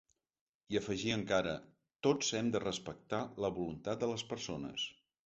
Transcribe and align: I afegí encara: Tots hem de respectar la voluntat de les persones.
I 0.75 0.77
afegí 0.79 1.11
encara: 1.15 1.53
Tots 2.07 2.31
hem 2.39 2.49
de 2.55 2.63
respectar 2.65 3.21
la 3.47 3.53
voluntat 3.59 4.03
de 4.05 4.11
les 4.15 4.25
persones. 4.33 4.89